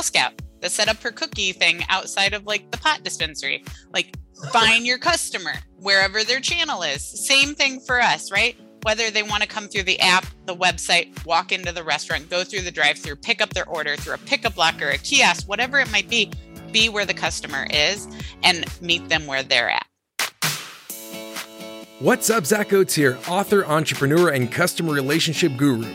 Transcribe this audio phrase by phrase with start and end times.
[0.00, 0.32] Girl Scout
[0.62, 3.62] that set up her cookie thing outside of like the pot dispensary.
[3.92, 4.16] Like
[4.50, 7.02] find your customer wherever their channel is.
[7.04, 8.56] Same thing for us, right?
[8.84, 12.44] Whether they want to come through the app, the website, walk into the restaurant, go
[12.44, 15.78] through the drive through, pick up their order through a pickup locker, a kiosk, whatever
[15.78, 16.32] it might be,
[16.72, 18.08] be where the customer is
[18.42, 19.86] and meet them where they're at.
[21.98, 25.94] What's up, Zach Oates here, author, entrepreneur, and customer relationship guru.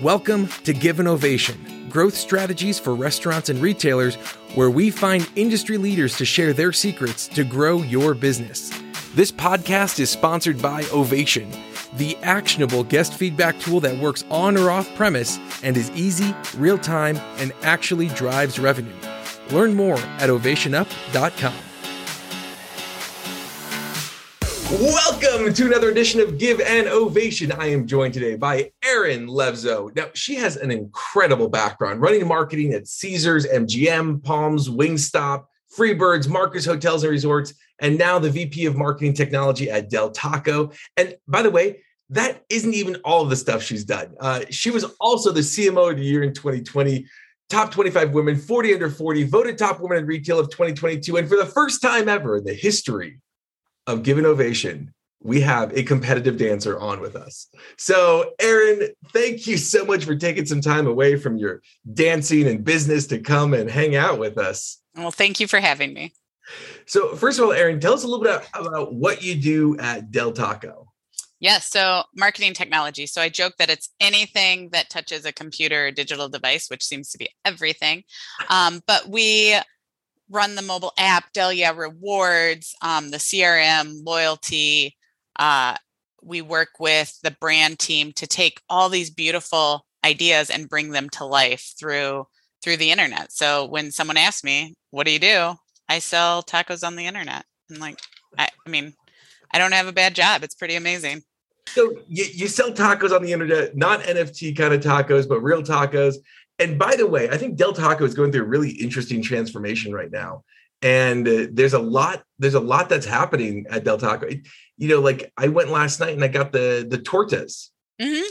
[0.00, 4.14] Welcome to Give an Ovation, growth strategies for restaurants and retailers,
[4.54, 8.70] where we find industry leaders to share their secrets to grow your business.
[9.14, 11.50] This podcast is sponsored by Ovation,
[11.98, 16.78] the actionable guest feedback tool that works on or off premise and is easy, real
[16.78, 18.96] time, and actually drives revenue.
[19.50, 21.71] Learn more at ovationup.com.
[24.80, 27.52] Welcome to another edition of Give an Ovation.
[27.52, 29.94] I am joined today by Erin Levzow.
[29.94, 35.44] Now, she has an incredible background running marketing at Caesars, MGM, Palms, Wingstop,
[35.76, 40.72] Freebirds, Marcus Hotels and Resorts, and now the VP of Marketing Technology at Del Taco.
[40.96, 44.14] And by the way, that isn't even all of the stuff she's done.
[44.20, 47.04] Uh, she was also the CMO of the year in 2020,
[47.50, 51.18] top 25 women, 40 under 40, voted top woman in retail of 2022.
[51.18, 53.20] And for the first time ever in the history
[53.86, 57.46] of Give an Ovation, we have a competitive dancer on with us.
[57.78, 62.64] So, Erin, thank you so much for taking some time away from your dancing and
[62.64, 64.80] business to come and hang out with us.
[64.96, 66.12] Well, thank you for having me.
[66.86, 70.10] So, first of all, Erin, tell us a little bit about what you do at
[70.10, 70.88] Del Taco.
[71.42, 73.04] Yes, so marketing technology.
[73.04, 77.10] So I joke that it's anything that touches a computer or digital device, which seems
[77.10, 78.04] to be everything.
[78.48, 79.58] Um, but we
[80.32, 84.96] run the mobile app, Del Yeah Rewards, um, the CRM, loyalty.
[85.38, 85.76] Uh,
[86.22, 91.08] we work with the brand team to take all these beautiful ideas and bring them
[91.10, 92.26] to life through
[92.62, 93.32] through the internet.
[93.32, 95.54] So when someone asks me, "What do you do?"
[95.88, 97.44] I sell tacos on the internet.
[97.70, 97.98] I'm like,
[98.38, 98.94] I, I mean,
[99.52, 100.42] I don't have a bad job.
[100.42, 101.22] It's pretty amazing.
[101.66, 105.62] So you, you sell tacos on the internet, not NFT kind of tacos, but real
[105.62, 106.16] tacos.
[106.62, 109.92] And by the way, I think Del Taco is going through a really interesting transformation
[109.92, 110.44] right now.
[110.80, 114.28] And uh, there's a lot, there's a lot that's happening at Del Taco.
[114.76, 117.70] You know, like I went last night and I got the the tortas.
[118.00, 118.30] Mm-hmm.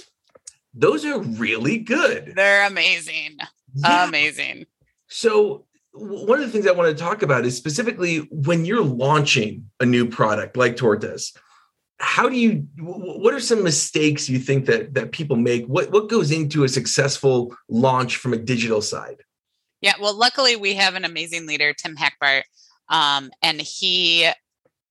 [0.74, 2.34] Those are really good.
[2.36, 3.38] They're amazing.
[3.74, 4.08] Yeah.
[4.08, 4.66] Amazing.
[5.08, 9.70] So one of the things I want to talk about is specifically when you're launching
[9.82, 11.36] a new product like tortas
[12.02, 16.10] how do you what are some mistakes you think that that people make what what
[16.10, 19.18] goes into a successful launch from a digital side
[19.82, 22.44] yeah well luckily we have an amazing leader tim Hackbardt
[22.90, 24.30] um, and he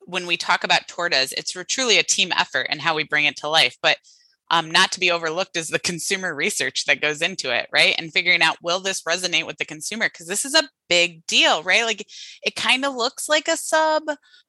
[0.01, 3.37] when we talk about tortas it's truly a team effort and how we bring it
[3.37, 3.99] to life but
[4.53, 7.95] um, not to be overlooked is the consumer research that goes into it, right?
[7.97, 10.07] And figuring out will this resonate with the consumer?
[10.07, 11.85] Because this is a big deal, right?
[11.85, 12.05] Like
[12.43, 14.03] it kind of looks like a sub,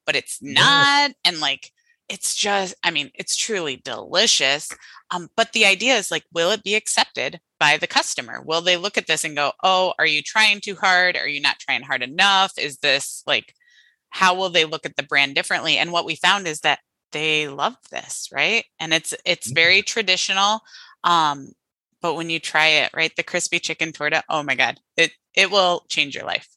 [0.04, 1.12] but it's not.
[1.24, 1.70] And like
[2.08, 4.70] it's just i mean it's truly delicious
[5.12, 8.42] um, but the idea is like will it be accepted by the customer?
[8.42, 11.16] Will they look at this and go oh are you trying too hard?
[11.16, 12.52] Are you not trying hard enough?
[12.58, 13.54] Is this like
[14.10, 15.76] how will they look at the brand differently?
[15.76, 16.80] And what we found is that
[17.12, 18.64] they love this right?
[18.80, 19.92] And it's it's very mm-hmm.
[19.92, 20.62] traditional
[21.04, 21.52] um
[22.00, 25.50] but when you try it right the crispy chicken torta oh my god it it
[25.50, 26.48] will change your life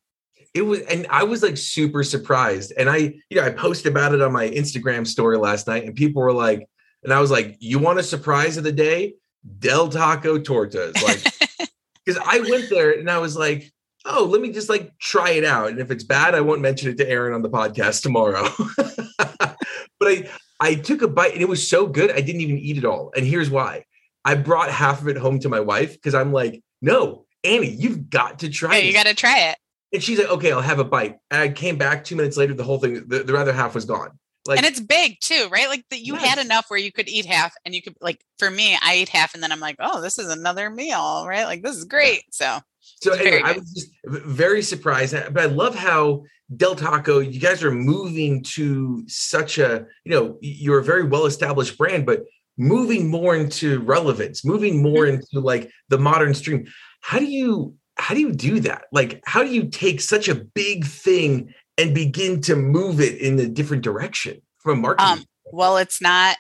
[0.56, 2.74] it was and i was like super surprised.
[2.78, 5.94] And i you know i posted about it on my instagram story last night and
[5.94, 6.68] people were like
[7.04, 9.14] and i was like you want a surprise of the day?
[9.60, 10.96] Del taco tortas.
[11.04, 11.70] Like
[12.06, 13.72] because i went there and i was like
[14.06, 16.90] oh let me just like try it out and if it's bad i won't mention
[16.90, 18.48] it to erin on the podcast tomorrow.
[19.98, 20.30] But i
[20.60, 23.12] i took a bite and it was so good i didn't even eat it all
[23.16, 23.86] and here's why.
[24.28, 28.10] I brought half of it home to my wife because i'm like no annie you've
[28.10, 29.58] got to try yeah, you got to try it
[29.94, 31.18] and she's like, okay, I'll have a bite.
[31.32, 33.86] And I came back two minutes later, the whole thing, the, the other half was
[33.86, 34.18] gone.
[34.48, 35.68] Like, and it's big too, right?
[35.70, 36.24] Like that you yes.
[36.24, 39.10] had enough where you could eat half and you could like for me, I eat
[39.10, 41.46] half and then I'm like, oh, this is another meal, right?
[41.46, 42.24] Like this is great.
[42.32, 42.60] So
[43.02, 45.16] so anyway, I was just very surprised.
[45.34, 46.24] But I love how
[46.56, 51.78] Del Taco, you guys are moving to such a, you know, you're a very well-established
[51.78, 52.24] brand, but
[52.58, 55.16] moving more into relevance, moving more mm-hmm.
[55.16, 56.66] into like the modern stream.
[57.02, 58.86] How do you how do you do that?
[58.92, 63.40] Like, how do you take such a big thing and begin to move it in
[63.40, 65.20] a different direction from a marketing?
[65.20, 66.38] Um, well, it's not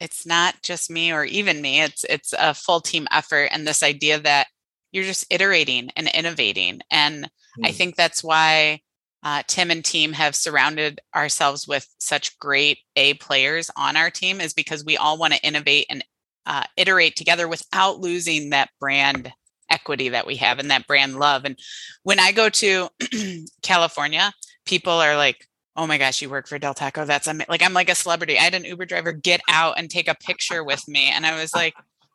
[0.00, 1.80] it's not just me or even me.
[1.80, 4.48] It's it's a full team effort and this idea that
[4.90, 6.80] you're just iterating and innovating.
[6.90, 7.28] And mm.
[7.64, 7.74] I hmm.
[7.74, 8.80] think that's why
[9.22, 14.40] uh, Tim and team have surrounded ourselves with such great A players on our team
[14.40, 16.04] is because we all want to innovate and
[16.44, 19.32] uh, iterate together without losing that brand
[19.72, 21.44] equity that we have and that brand love.
[21.44, 21.58] And
[22.02, 22.88] when I go to
[23.62, 24.32] California,
[24.66, 27.04] people are like, oh my gosh, you work for Del Taco.
[27.04, 27.42] That's am-.
[27.48, 28.38] like, I'm like a celebrity.
[28.38, 31.08] I had an Uber driver get out and take a picture with me.
[31.08, 31.74] And I was like,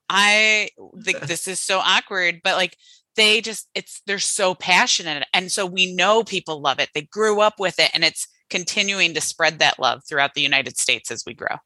[0.09, 0.69] I
[1.03, 2.77] think this is so awkward, but like
[3.15, 5.25] they just, it's, they're so passionate.
[5.33, 6.89] And so we know people love it.
[6.93, 10.77] They grew up with it and it's continuing to spread that love throughout the United
[10.77, 11.57] States as we grow.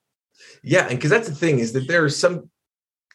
[0.63, 0.87] Yeah.
[0.87, 2.49] And because that's the thing is that there are some,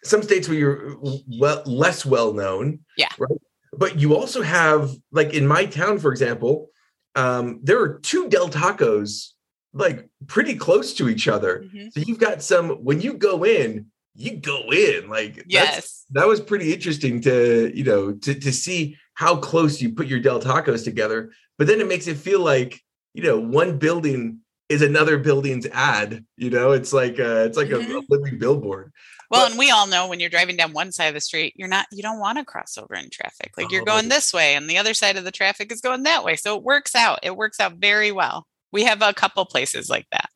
[0.04, 2.80] some states where you're well, less well known.
[2.96, 3.08] Yeah.
[3.18, 3.38] Right.
[3.72, 6.70] But you also have, like in my town, for example,
[7.14, 9.32] um, there are two Del Tacos
[9.72, 11.64] like pretty close to each other.
[11.64, 11.88] Mm-hmm.
[11.90, 15.08] So you've got some when you go in, you go in.
[15.08, 19.92] Like yes, that was pretty interesting to you know to to see how close you
[19.92, 21.30] put your Del Tacos together.
[21.58, 22.80] But then it makes it feel like
[23.14, 26.24] you know one building is another building's ad.
[26.36, 27.92] You know, it's like uh, it's like mm-hmm.
[27.92, 28.92] a, a living billboard.
[29.30, 31.54] Well, but, and we all know when you're driving down one side of the street,
[31.56, 33.52] you're not, you don't want to cross over in traffic.
[33.56, 36.24] Like you're going this way and the other side of the traffic is going that
[36.24, 36.36] way.
[36.36, 37.20] So it works out.
[37.22, 38.46] It works out very well.
[38.72, 40.28] We have a couple places like that.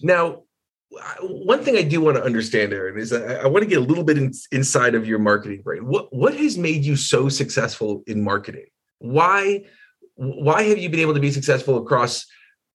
[0.00, 0.42] Now,
[1.20, 3.82] one thing I do want to understand, Erin, is I, I want to get a
[3.82, 5.86] little bit in, inside of your marketing brain.
[5.86, 8.66] What what has made you so successful in marketing?
[8.98, 9.64] Why
[10.14, 12.26] why have you been able to be successful across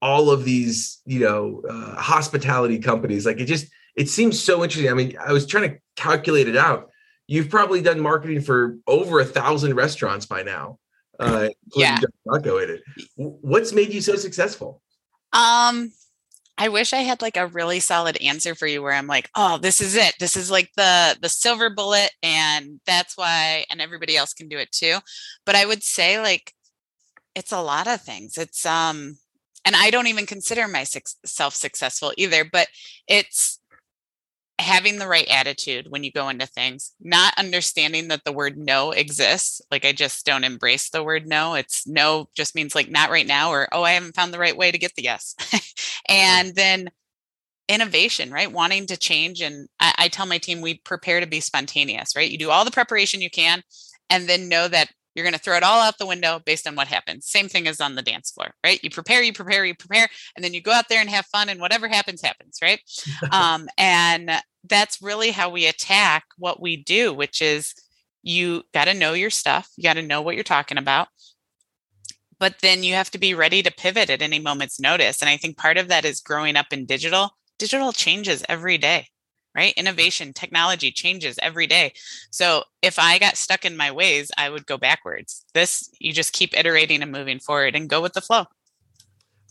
[0.01, 3.25] all of these, you know, uh, hospitality companies?
[3.25, 4.91] Like it just it seems so interesting.
[4.91, 6.89] I mean, I was trying to calculate it out.
[7.27, 10.79] You've probably done marketing for over a thousand restaurants by now.
[11.19, 11.97] Uh, yeah.
[12.29, 12.81] Taco in it.
[13.15, 14.81] What's made you so successful?
[15.31, 15.91] Um,
[16.57, 19.57] I wish I had like a really solid answer for you where I'm like, oh,
[19.57, 20.13] this is it.
[20.19, 24.57] This is like the the silver bullet, and that's why, and everybody else can do
[24.57, 24.97] it too.
[25.45, 26.53] But I would say like
[27.35, 28.37] it's a lot of things.
[28.37, 29.17] It's um,
[29.65, 32.45] and I don't even consider myself successful either.
[32.45, 32.67] But
[33.07, 33.59] it's
[34.59, 38.91] having the right attitude when you go into things, not understanding that the word no
[38.91, 39.61] exists.
[39.71, 41.55] Like I just don't embrace the word no.
[41.55, 44.55] It's no just means like not right now or oh, I haven't found the right
[44.55, 45.35] way to get the yes.
[46.09, 46.89] and then
[47.67, 48.51] innovation, right?
[48.51, 49.41] Wanting to change.
[49.41, 52.29] And I, I tell my team we prepare to be spontaneous, right?
[52.29, 53.63] You do all the preparation you can
[54.09, 56.75] and then know that you're going to throw it all out the window based on
[56.75, 57.27] what happens.
[57.27, 58.83] Same thing as on the dance floor, right?
[58.83, 61.49] You prepare, you prepare, you prepare, and then you go out there and have fun,
[61.49, 62.79] and whatever happens, happens, right?
[63.31, 64.31] um, and
[64.63, 67.73] that's really how we attack what we do, which is
[68.21, 71.09] you got to know your stuff, you got to know what you're talking about.
[72.39, 75.21] But then you have to be ready to pivot at any moment's notice.
[75.21, 77.31] And I think part of that is growing up in digital.
[77.57, 79.07] Digital changes every day
[79.55, 79.73] right?
[79.75, 81.93] Innovation, technology changes every day.
[82.31, 85.45] So if I got stuck in my ways, I would go backwards.
[85.53, 88.45] This, you just keep iterating and moving forward and go with the flow.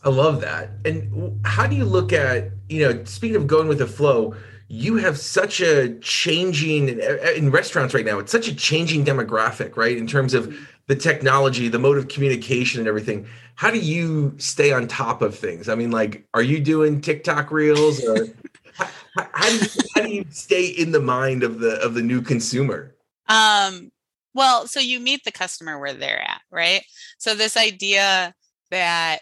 [0.05, 0.71] I love that.
[0.85, 4.35] And how do you look at, you know, speaking of going with the flow,
[4.69, 9.77] you have such a changing in uh, restaurants right now, it's such a changing demographic,
[9.77, 9.97] right?
[9.97, 10.65] In terms of mm-hmm.
[10.87, 13.27] the technology, the mode of communication and everything.
[13.55, 15.69] How do you stay on top of things?
[15.69, 18.29] I mean, like, are you doing TikTok reels or
[18.77, 22.23] how, do you, how do you stay in the mind of the of the new
[22.23, 22.95] consumer?
[23.29, 23.91] Um,
[24.35, 26.83] well, so you meet the customer where they're at, right?
[27.19, 28.35] So this idea
[28.71, 29.21] that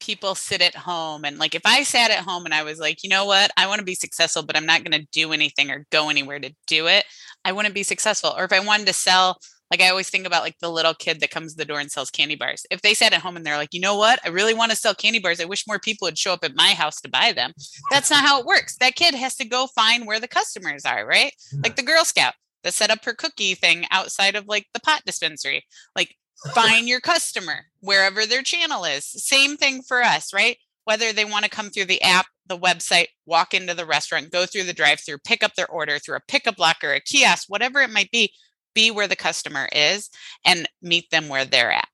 [0.00, 3.02] people sit at home and like if I sat at home and I was like,
[3.02, 5.70] you know what, I want to be successful, but I'm not going to do anything
[5.70, 7.04] or go anywhere to do it,
[7.44, 8.34] I wouldn't be successful.
[8.36, 9.38] Or if I wanted to sell
[9.70, 11.90] like I always think about like the little kid that comes to the door and
[11.90, 12.64] sells candy bars.
[12.70, 14.20] If they sat at home and they're like, you know what?
[14.24, 15.40] I really want to sell candy bars.
[15.40, 17.52] I wish more people would show up at my house to buy them.
[17.90, 18.76] That's not how it works.
[18.78, 21.32] That kid has to go find where the customers are, right?
[21.62, 21.76] Like mm.
[21.76, 25.64] the Girl Scout that set up her cookie thing outside of like the pot dispensary.
[25.96, 26.14] Like
[26.54, 29.04] find your customer wherever their channel is.
[29.04, 30.58] Same thing for us, right?
[30.84, 34.46] Whether they want to come through the app, the website, walk into the restaurant, go
[34.46, 37.80] through the drive through, pick up their order through a pickup locker, a kiosk, whatever
[37.80, 38.32] it might be
[38.76, 40.08] be where the customer is
[40.44, 41.88] and meet them where they're at.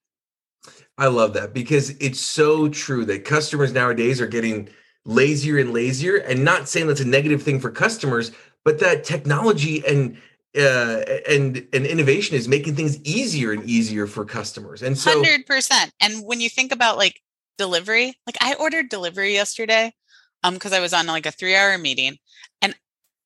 [0.99, 4.69] I love that because it's so true that customers nowadays are getting
[5.07, 8.33] lazier and lazier and not saying that's a negative thing for customers,
[8.65, 10.19] but that technology and
[10.55, 14.83] uh, and and innovation is making things easier and easier for customers.
[14.83, 15.91] And so 100%.
[16.01, 17.19] And when you think about like
[17.57, 19.95] delivery, like I ordered delivery yesterday
[20.43, 22.19] um because I was on like a 3-hour meeting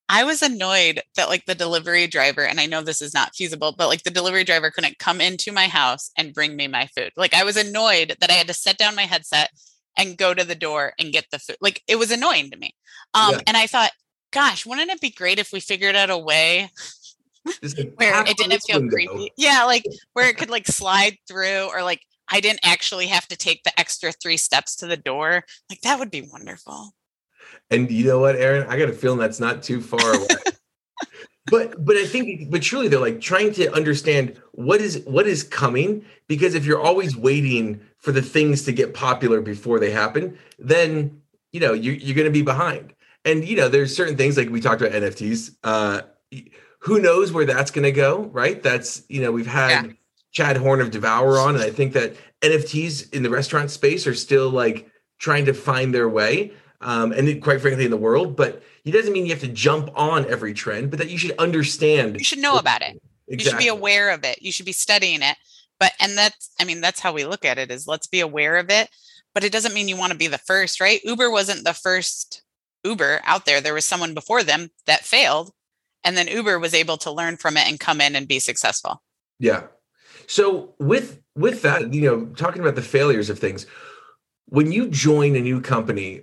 [0.08, 3.74] I was annoyed that like the delivery driver, and I know this is not feasible,
[3.76, 7.12] but like the delivery driver couldn't come into my house and bring me my food.
[7.16, 9.50] Like I was annoyed that I had to set down my headset
[9.96, 11.56] and go to the door and get the food.
[11.60, 12.74] Like it was annoying to me.
[13.14, 13.40] Um, yeah.
[13.48, 13.90] and I thought,
[14.32, 16.70] gosh, wouldn't it be great if we figured out a way
[17.96, 18.94] where it didn't feel window.
[18.94, 19.32] creepy?
[19.36, 23.36] Yeah, like where it could like slide through or like I didn't actually have to
[23.36, 25.44] take the extra three steps to the door.
[25.70, 26.92] Like that would be wonderful.
[27.70, 28.66] And you know what, Erin?
[28.68, 30.26] I got a feeling that's not too far away.
[31.46, 35.42] but but I think but truly they're like trying to understand what is what is
[35.42, 40.38] coming because if you're always waiting for the things to get popular before they happen,
[40.58, 41.22] then
[41.52, 42.92] you know you, you're going to be behind.
[43.24, 45.56] And you know there's certain things like we talked about NFTs.
[45.62, 46.02] Uh,
[46.80, 48.24] who knows where that's going to go?
[48.24, 48.62] Right?
[48.62, 49.92] That's you know we've had yeah.
[50.32, 54.14] Chad Horn of Devour on, and I think that NFTs in the restaurant space are
[54.14, 54.88] still like
[55.18, 56.52] trying to find their way
[56.86, 59.90] um, and quite frankly in the world but it doesn't mean you have to jump
[59.94, 63.00] on every trend but that you should understand you should know about it.
[63.28, 63.44] Exactly.
[63.44, 64.40] you should be aware of it.
[64.40, 65.36] You should be studying it.
[65.78, 68.56] But and that's i mean that's how we look at it is let's be aware
[68.56, 68.88] of it.
[69.34, 71.04] But it doesn't mean you want to be the first right?
[71.04, 72.42] Uber wasn't the first
[72.84, 73.60] uber out there.
[73.60, 75.52] There was someone before them that failed
[76.04, 79.02] and then uber was able to learn from it and come in and be successful.
[79.38, 79.64] Yeah.
[80.28, 83.66] So with with that you know talking about the failures of things
[84.48, 86.22] when you join a new company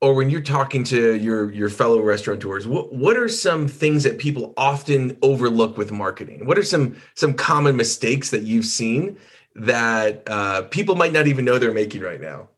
[0.00, 4.18] or when you're talking to your your fellow restaurateurs what what are some things that
[4.18, 6.46] people often overlook with marketing?
[6.46, 9.18] What are some some common mistakes that you've seen
[9.54, 12.48] that uh, people might not even know they're making right now?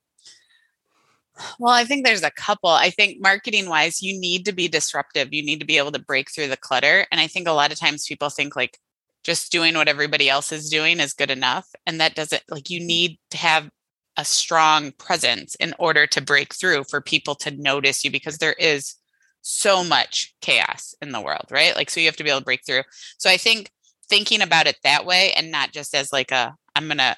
[1.59, 2.71] Well i think there's a couple.
[2.71, 5.33] I think marketing wise you need to be disruptive.
[5.33, 7.07] You need to be able to break through the clutter.
[7.11, 8.79] And i think a lot of times people think like
[9.27, 11.67] just doing what everybody else is doing is good enough.
[11.85, 13.69] And that doesn't like you need to have
[14.17, 18.55] a strong presence in order to break through for people to notice you because there
[18.55, 18.97] is
[19.43, 21.77] so much chaos in the world, right?
[21.77, 22.83] Like, so you have to be able to break through.
[23.19, 23.71] So I think
[24.09, 27.17] thinking about it that way and not just as like a, I'm going to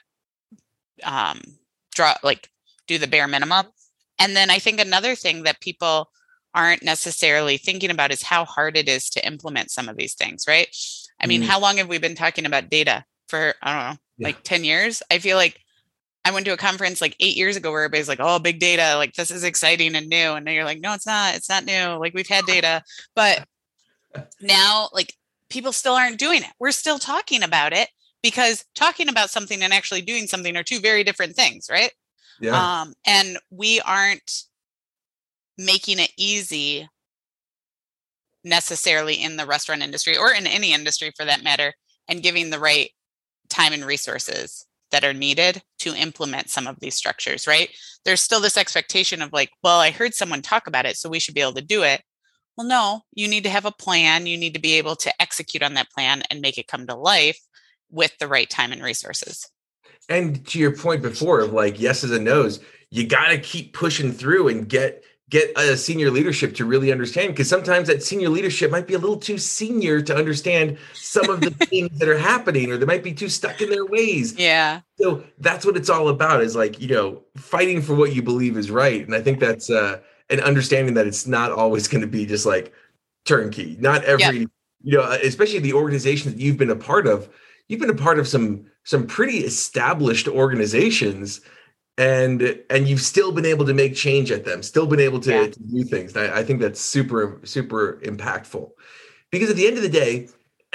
[1.05, 1.41] um,
[1.95, 2.51] draw, like,
[2.87, 3.67] do the bare minimum.
[4.19, 6.11] And then I think another thing that people
[6.55, 10.45] aren't necessarily thinking about is how hard it is to implement some of these things,
[10.49, 10.69] right?
[11.21, 11.47] I mean, mm.
[11.47, 14.27] how long have we been talking about data for, I don't know, yeah.
[14.29, 15.03] like 10 years?
[15.11, 15.61] I feel like
[16.29, 18.97] I went to a conference like eight years ago where everybody's like, oh, big data,
[18.99, 20.35] like this is exciting and new.
[20.35, 21.35] And you're like, no, it's not.
[21.35, 21.97] It's not new.
[21.99, 22.83] Like we've had data.
[23.15, 23.47] But
[24.39, 25.15] now, like
[25.49, 26.51] people still aren't doing it.
[26.61, 27.89] We're still talking about it
[28.23, 31.93] because talking about something and actually doing something are two very different things, right?
[32.43, 32.83] Yeah.
[32.83, 34.43] Um, and we aren't
[35.57, 36.87] making it easy
[38.45, 41.73] necessarily in the restaurant industry or in any industry for that matter
[42.07, 42.91] and giving the right
[43.49, 47.71] time and resources that are needed to implement some of these structures, right?
[48.05, 51.19] There's still this expectation of like, well, I heard someone talk about it, so we
[51.19, 52.03] should be able to do it.
[52.57, 54.27] Well, no, you need to have a plan.
[54.27, 56.95] You need to be able to execute on that plan and make it come to
[56.95, 57.39] life
[57.91, 59.49] with the right time and resources.
[60.09, 64.13] And to your point before of like yeses and nos, you got to keep pushing
[64.13, 68.71] through and get get a senior leadership to really understand because sometimes that senior leadership
[68.71, 72.71] might be a little too senior to understand some of the things that are happening
[72.73, 74.35] or they might be too stuck in their ways.
[74.39, 74.81] Yeah.
[74.99, 78.57] So that's what it's all about is like you know fighting for what you believe
[78.57, 79.05] is right.
[79.05, 82.47] And i think that's uh an understanding that it's not always going to be just
[82.47, 82.73] like
[83.25, 83.77] turnkey.
[83.81, 84.49] Not every yep.
[84.83, 87.29] you know especially the organizations that you've been a part of
[87.69, 91.43] you've been a part of some some pretty established organizations
[91.99, 95.31] and and you've still been able to make change at them still been able to,
[95.31, 95.49] yeah.
[95.49, 96.17] to do things.
[96.17, 98.71] I, I, think that's super super impactful.
[99.31, 100.29] Because at the end of the day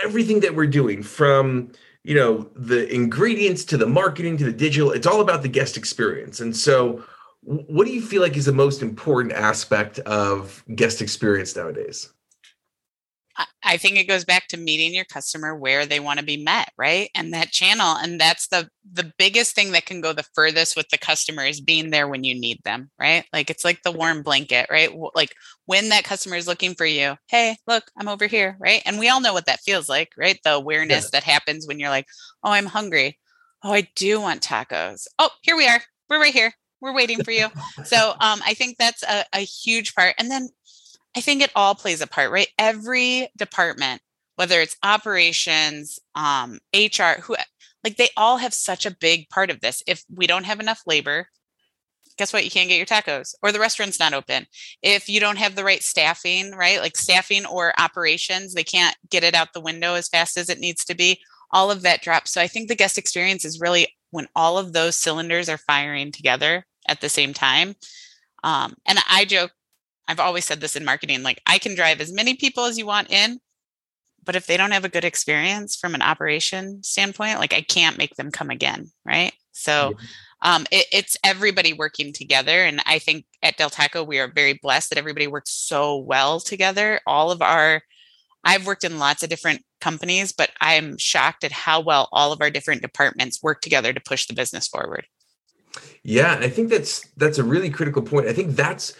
[0.03, 1.71] everything that we're doing from
[2.03, 5.77] you know the ingredients to the marketing to the digital it's all about the guest
[5.77, 6.41] experience.
[6.41, 7.03] And so
[7.41, 12.11] what do you feel like is the most important aspect of guest experience nowadays
[13.63, 16.71] I think it goes back to meeting your customer where they want to be met,
[16.77, 17.09] right?
[17.15, 17.95] And that channel.
[17.97, 21.61] And that's the the biggest thing that can go the furthest with the customer is
[21.61, 23.25] being there when you need them, right?
[23.33, 24.91] Like it's like the warm blanket, right?
[25.15, 25.33] Like
[25.65, 28.83] when that customer is looking for you, hey, look, I'm over here, right?
[28.85, 30.39] And we all know what that feels like, right?
[30.43, 31.09] The awareness yeah.
[31.13, 32.07] that happens when you're like,
[32.43, 33.17] oh, I'm hungry.
[33.63, 35.07] Oh, I do want tacos.
[35.17, 35.81] Oh, here we are.
[36.09, 36.53] We're right here.
[36.81, 37.47] We're waiting for you.
[37.85, 40.15] so um, I think that's a, a huge part.
[40.19, 40.49] And then
[41.15, 42.47] I think it all plays a part, right?
[42.57, 44.01] Every department,
[44.35, 47.35] whether it's operations, um, HR, who
[47.83, 49.83] like they all have such a big part of this.
[49.87, 51.27] If we don't have enough labor,
[52.17, 52.45] guess what?
[52.45, 54.47] You can't get your tacos or the restaurant's not open.
[54.81, 56.79] If you don't have the right staffing, right?
[56.79, 60.59] Like staffing or operations, they can't get it out the window as fast as it
[60.59, 61.19] needs to be.
[61.51, 62.31] All of that drops.
[62.31, 66.11] So I think the guest experience is really when all of those cylinders are firing
[66.11, 67.75] together at the same time.
[68.43, 69.51] Um, and I joke
[70.07, 72.85] I've always said this in marketing like I can drive as many people as you
[72.85, 73.39] want in,
[74.23, 77.97] but if they don't have a good experience from an operation standpoint, like I can't
[77.97, 78.91] make them come again.
[79.05, 79.33] Right.
[79.51, 79.93] So
[80.43, 82.63] um, it, it's everybody working together.
[82.63, 86.39] And I think at Del Taco, we are very blessed that everybody works so well
[86.39, 86.99] together.
[87.07, 87.81] All of our,
[88.43, 92.41] I've worked in lots of different companies, but I'm shocked at how well all of
[92.41, 95.07] our different departments work together to push the business forward.
[96.03, 98.27] Yeah, I think that's that's a really critical point.
[98.27, 98.93] I think that's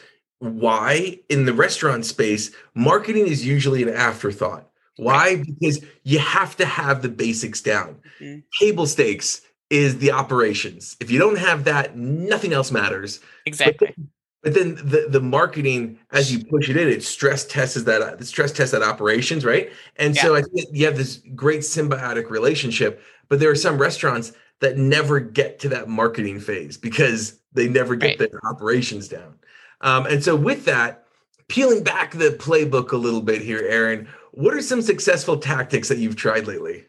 [0.44, 5.38] why in the restaurant space marketing is usually an afterthought Why?
[5.38, 8.00] Because you have to have the basics down.
[8.20, 8.40] Mm-hmm.
[8.60, 10.96] Table stakes is the operations.
[11.00, 13.20] If you don't have that, nothing else matters.
[13.46, 13.88] Exactly.
[13.88, 14.10] But then,
[14.44, 18.26] but then the, the marketing, as you push it in, it stress tests that the
[18.26, 19.72] stress tests that operations, right?
[19.96, 20.22] And yeah.
[20.22, 23.02] so I think you have this great symbiotic relationship.
[23.30, 27.96] But there are some restaurants that never get to that marketing phase because they never
[27.96, 28.32] get right.
[28.32, 29.40] their operations down.
[29.84, 31.06] Um, and so with that,
[31.50, 36.00] peeling back the playbook a little bit here, Erin, what are some successful tactics that
[36.00, 36.86] you've tried lately?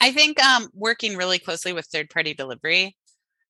[0.00, 2.96] I think um, working really closely with third party delivery.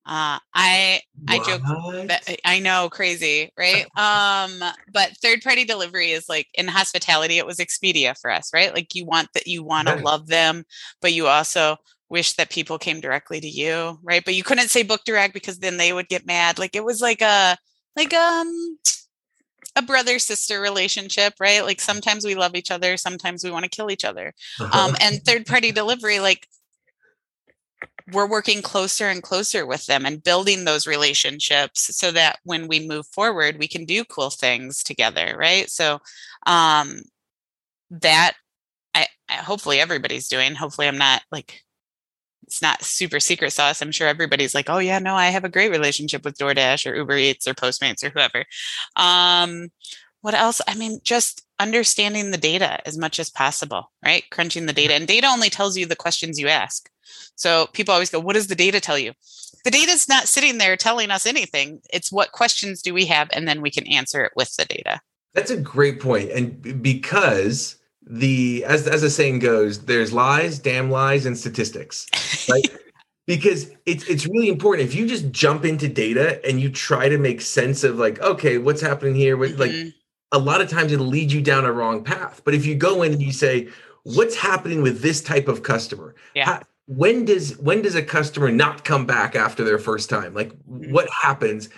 [0.05, 1.41] Uh, I what?
[1.41, 3.87] I joke that I know crazy, right?
[3.97, 4.53] um,
[4.93, 8.73] but third party delivery is like in hospitality, it was Expedia for us, right?
[8.73, 10.65] Like you want that you want to love them,
[11.01, 11.77] but you also
[12.09, 14.25] wish that people came directly to you, right?
[14.25, 16.59] But you couldn't say book direct because then they would get mad.
[16.59, 17.57] Like it was like a
[17.97, 18.79] like um
[19.77, 21.63] a brother sister relationship, right?
[21.63, 24.33] Like sometimes we love each other, sometimes we want to kill each other.
[24.59, 24.89] Uh-huh.
[24.89, 26.49] Um, and third party delivery, like
[28.13, 32.87] we're working closer and closer with them and building those relationships so that when we
[32.87, 35.69] move forward, we can do cool things together, right?
[35.69, 36.01] So
[36.47, 37.03] um,
[37.91, 38.35] that
[38.95, 40.55] I, I hopefully everybody's doing.
[40.55, 41.63] Hopefully, I'm not like
[42.47, 43.83] it's not super secret sauce.
[43.83, 46.95] I'm sure everybody's like, oh yeah, no, I have a great relationship with DoorDash or
[46.95, 48.45] Uber Eats or Postmates or whoever.
[48.95, 49.69] Um,
[50.21, 50.61] what else?
[50.67, 54.25] I mean, just understanding the data as much as possible, right?
[54.31, 54.95] Crunching the data.
[54.95, 56.89] And data only tells you the questions you ask.
[57.35, 59.13] So people always go, what does the data tell you?
[59.65, 61.81] The data is not sitting there telling us anything.
[61.93, 63.29] It's what questions do we have?
[63.33, 65.01] And then we can answer it with the data.
[65.35, 66.31] That's a great point.
[66.31, 67.77] And because
[68.07, 72.07] the as as the saying goes, there's lies, damn lies, and statistics,
[72.51, 72.67] right?
[73.27, 74.89] because it's it's really important.
[74.89, 78.59] If you just jump into data and you try to make sense of like, okay,
[78.59, 79.37] what's happening here?
[79.37, 79.61] mm-hmm.
[79.61, 79.95] Like
[80.33, 82.43] a lot of times it'll lead you down a wrong path.
[82.45, 83.69] But if you go in and you say,
[84.05, 86.15] what's happening with this type of customer?
[86.35, 86.45] Yeah.
[86.47, 90.33] How, when does when does a customer not come back after their first time?
[90.33, 90.93] Like mm-hmm.
[90.93, 91.69] what happens?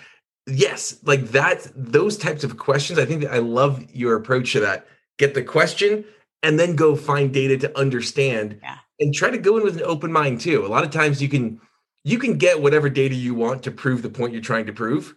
[0.47, 1.71] Yes, like that.
[1.75, 2.99] Those types of questions.
[2.99, 4.87] I think I love your approach to that.
[5.19, 6.05] Get the question,
[6.43, 8.79] and then go find data to understand yeah.
[9.01, 10.65] and try to go in with an open mind too.
[10.65, 11.61] A lot of times you can
[12.05, 15.15] you can get whatever data you want to prove the point you're trying to prove,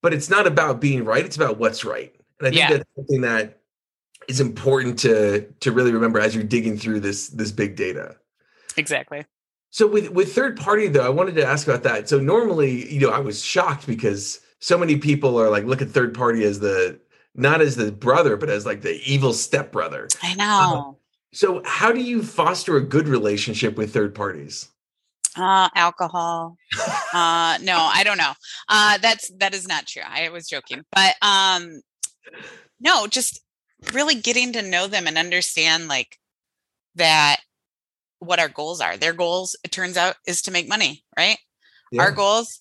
[0.00, 2.12] but it's not about being right, it's about what's right.
[2.38, 2.76] And I think yeah.
[2.76, 3.60] that's something that
[4.28, 8.16] is important to to really remember as you're digging through this this big data.
[8.76, 9.24] Exactly.
[9.70, 12.08] So with with third party though, I wanted to ask about that.
[12.08, 15.90] So normally, you know, I was shocked because so many people are like look at
[15.90, 17.00] third party as the
[17.34, 20.08] not as the brother, but as like the evil stepbrother.
[20.22, 20.96] I know.
[20.96, 20.98] Uh,
[21.32, 24.68] so, how do you foster a good relationship with third parties?
[25.36, 26.56] Uh, alcohol.
[27.14, 28.32] uh, no, I don't know.
[28.68, 30.02] Uh, that's that is not true.
[30.06, 31.80] I was joking, but um,
[32.80, 33.40] no, just
[33.92, 36.18] really getting to know them and understand like
[36.96, 37.38] that
[38.18, 38.96] what our goals are.
[38.96, 41.38] Their goals, it turns out, is to make money, right?
[41.90, 42.02] Yeah.
[42.02, 42.60] Our goals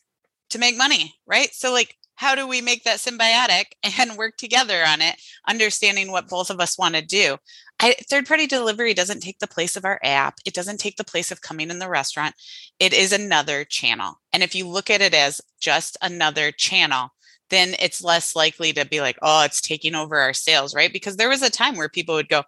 [0.51, 1.49] to make money, right?
[1.53, 3.65] So like how do we make that symbiotic
[3.99, 7.37] and work together on it understanding what both of us want to do?
[7.79, 11.03] I, third party delivery doesn't take the place of our app it doesn't take the
[11.03, 12.35] place of coming in the restaurant
[12.79, 14.21] it is another channel.
[14.31, 17.09] And if you look at it as just another channel
[17.49, 20.93] then it's less likely to be like oh it's taking over our sales right?
[20.93, 22.43] Because there was a time where people would go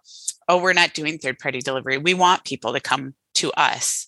[0.48, 4.06] oh we're not doing third party delivery we want people to come to us.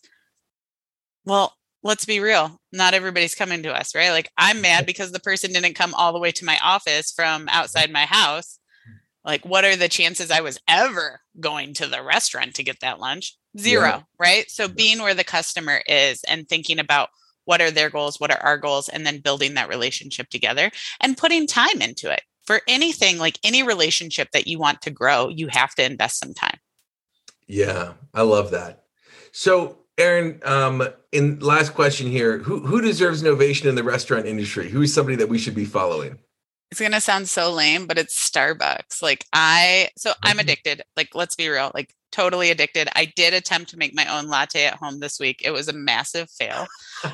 [1.24, 4.10] Well let's be real not everybody's coming to us right?
[4.10, 7.48] Like i'm mad because the person didn't come all the way to my office from
[7.48, 8.58] outside my house.
[9.24, 13.00] Like what are the chances i was ever going to the restaurant to get that
[13.00, 13.36] lunch?
[13.58, 14.02] Zero yeah.
[14.18, 14.50] right?
[14.50, 17.08] So being where the customer is and thinking about
[17.44, 20.70] what are their goals what are our goals and then building that relationship together
[21.00, 22.22] and putting time into it.
[22.44, 26.34] For anything like any relationship that you want to grow you have to invest some
[26.34, 26.58] time.
[27.46, 28.82] Yeah i love that.
[29.32, 34.26] So Erin, um, in last question here, who who deserves an ovation in the restaurant
[34.26, 34.68] industry?
[34.68, 36.18] Who is somebody that we should be following?
[36.70, 39.00] It's gonna sound so lame, but it's Starbucks.
[39.00, 40.40] Like I, so I'm mm-hmm.
[40.40, 40.82] addicted.
[40.96, 42.88] Like let's be real, like totally addicted.
[42.94, 45.42] I did attempt to make my own latte at home this week.
[45.44, 46.66] It was a massive fail.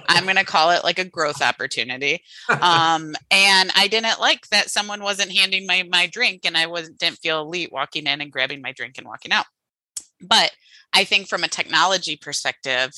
[0.09, 2.25] I'm gonna call it like a growth opportunity.
[2.49, 6.99] Um, and I didn't like that someone wasn't handing my my drink, and I wasn't
[6.99, 9.47] didn't feel elite walking in and grabbing my drink and walking out.
[10.23, 10.53] But
[10.93, 12.93] I think from a technology perspective,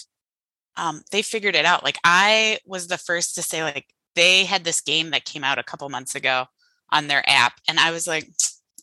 [0.77, 1.85] um, they figured it out.
[1.85, 5.59] Like I was the first to say, like they had this game that came out
[5.59, 6.47] a couple months ago
[6.91, 8.29] on their app, and I was like,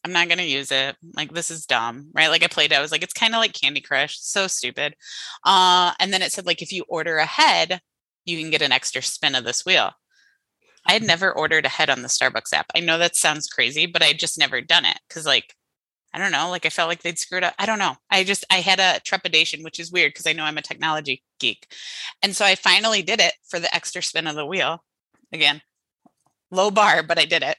[0.03, 0.95] I'm not gonna use it.
[1.15, 2.29] Like this is dumb, right?
[2.29, 2.77] Like I played it.
[2.77, 4.95] I was like, it's kind of like Candy Crush, so stupid.
[5.45, 7.81] Uh, and then it said like if you order ahead,
[8.25, 9.91] you can get an extra spin of this wheel.
[10.85, 12.71] I had never ordered ahead on the Starbucks app.
[12.75, 15.55] I know that sounds crazy, but I just never done it because like
[16.13, 17.53] I don't know, like I felt like they'd screwed up.
[17.57, 17.95] I don't know.
[18.09, 21.23] I just I had a trepidation, which is weird because I know I'm a technology
[21.39, 21.71] geek.
[22.21, 24.83] And so I finally did it for the extra spin of the wheel.
[25.31, 25.61] Again,
[26.51, 27.57] low bar, but I did it.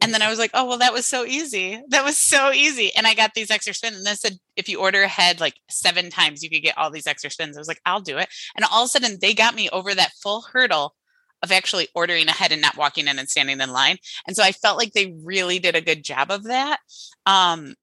[0.00, 1.80] And then I was like, oh, well, that was so easy.
[1.90, 2.92] That was so easy.
[2.96, 3.96] And I got these extra spins.
[3.96, 7.06] And then said, if you order ahead like seven times, you could get all these
[7.06, 7.56] extra spins.
[7.56, 8.28] I was like, I'll do it.
[8.56, 10.94] And all of a sudden, they got me over that full hurdle
[11.42, 13.98] of actually ordering ahead and not walking in and standing in line.
[14.26, 16.78] And so I felt like they really did a good job of that.
[17.26, 17.74] Um,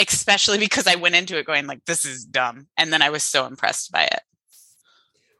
[0.00, 2.66] especially because I went into it going like, this is dumb.
[2.76, 4.20] And then I was so impressed by it.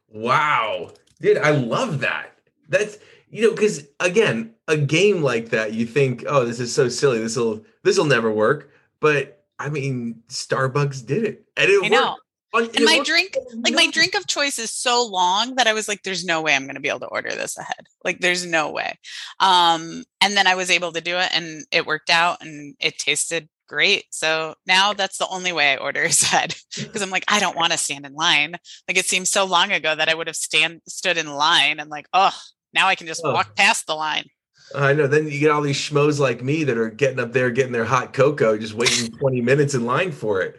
[0.08, 0.92] Wow.
[1.20, 2.36] Dude, I love that.
[2.68, 2.98] That's
[3.34, 7.18] you know, because again, a game like that, you think, oh, this is so silly.
[7.18, 8.70] This will this will never work.
[9.00, 12.16] But I mean, Starbucks did it, and it I know.
[12.54, 16.02] And my drink, like my drink of choice is so long that I was like,
[16.02, 17.86] there's no way I'm going to be able to order this ahead.
[18.04, 18.98] Like, there's no way.
[19.40, 22.98] Um, and then I was able to do it and it worked out and it
[22.98, 24.04] tasted great.
[24.10, 27.56] So now that's the only way I order is ahead because I'm like, I don't
[27.56, 28.56] want to stand in line.
[28.88, 31.90] Like it seems so long ago that I would have stand stood in line and
[31.90, 32.36] like, oh,
[32.72, 33.32] now I can just oh.
[33.32, 34.26] walk past the line.
[34.74, 35.06] I know.
[35.06, 37.84] Then you get all these schmoes like me that are getting up there, getting their
[37.84, 40.58] hot cocoa, just waiting 20 minutes in line for it.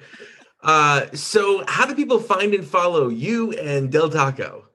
[0.65, 4.65] Uh, so, how do people find and follow you and Del Taco?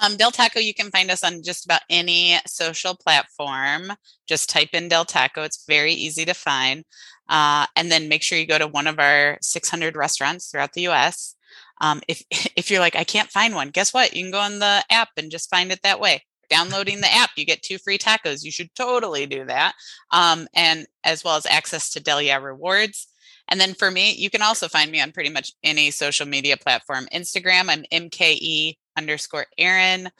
[0.00, 3.92] Um, Del Taco, you can find us on just about any social platform.
[4.26, 6.84] Just type in Del Taco, it's very easy to find.
[7.28, 10.88] Uh, and then make sure you go to one of our 600 restaurants throughout the
[10.88, 11.36] US.
[11.80, 12.22] Um, if,
[12.56, 14.16] if you're like, I can't find one, guess what?
[14.16, 17.30] You can go on the app and just find it that way downloading the app,
[17.36, 18.44] you get two free tacos.
[18.44, 19.74] You should totally do that.
[20.10, 23.08] Um, and as well as access to Del Yeah rewards.
[23.48, 26.56] And then for me, you can also find me on pretty much any social media
[26.56, 27.08] platform.
[27.12, 30.10] Instagram, I'm MKE underscore Erin.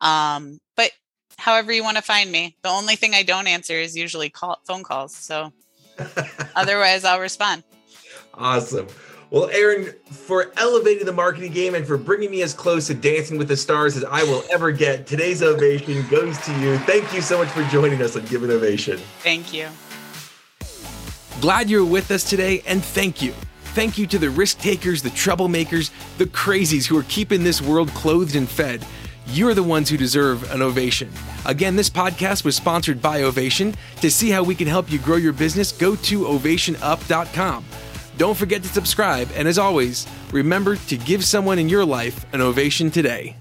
[0.00, 0.92] Um, but
[1.36, 4.60] however you want to find me, the only thing I don't answer is usually call
[4.66, 5.14] phone calls.
[5.14, 5.52] So
[6.56, 7.64] otherwise, I'll respond.
[8.34, 8.86] Awesome.
[9.30, 13.36] Well, Erin, for elevating the marketing game and for bringing me as close to Dancing
[13.36, 16.78] with the Stars as I will ever get, today's ovation goes to you.
[16.78, 18.96] Thank you so much for joining us on Give an Ovation.
[19.20, 19.68] Thank you.
[21.40, 23.32] Glad you're with us today, and thank you.
[23.74, 27.90] Thank you to the risk takers, the troublemakers, the crazies who are keeping this world
[27.90, 28.84] clothed and fed.
[29.28, 31.12] You're the ones who deserve an ovation.
[31.46, 33.74] Again, this podcast was sponsored by Ovation.
[34.00, 37.64] To see how we can help you grow your business, go to ovationup.com.
[38.16, 42.40] Don't forget to subscribe, and as always, remember to give someone in your life an
[42.40, 43.36] ovation today.